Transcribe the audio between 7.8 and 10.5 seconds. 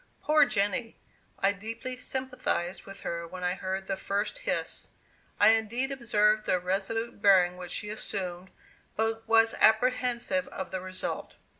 assumed, but was apprehensive